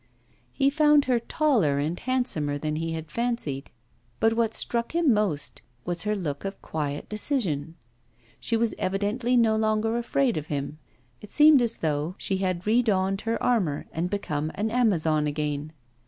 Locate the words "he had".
2.77-3.11